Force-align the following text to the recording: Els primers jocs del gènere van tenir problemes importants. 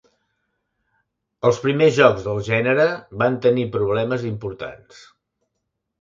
Els 1.49 1.59
primers 1.65 1.93
jocs 1.99 2.25
del 2.29 2.41
gènere 2.49 2.89
van 3.25 3.39
tenir 3.47 3.67
problemes 3.77 4.29
importants. 4.35 5.09